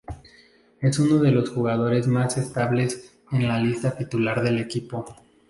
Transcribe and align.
Es 0.81 0.97
uno 0.97 1.19
de 1.19 1.29
los 1.29 1.51
jugadores 1.51 2.07
más 2.07 2.35
estables 2.35 3.13
en 3.31 3.47
la 3.47 3.59
lista 3.59 3.95
titular 3.95 4.41
del 4.41 4.57
equipo. 4.57 5.05